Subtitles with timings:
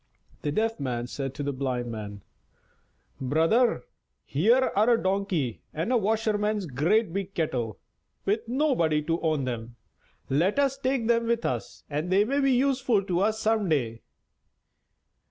[0.41, 2.23] The Deaf Man said to the Blind Man:
[3.19, 3.83] "Brother,
[4.25, 7.77] here are a Donkey and a washerman's great big kettle,
[8.25, 9.75] with nobody to own them!
[10.27, 14.01] Let us take them with us they may be useful to us some day."